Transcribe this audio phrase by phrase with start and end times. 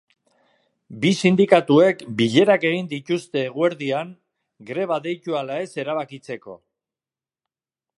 [1.03, 4.13] Bi sindikatuek bilerak egin dituzte egurdian
[4.73, 6.61] greba deitu ala ez erabakitzeko.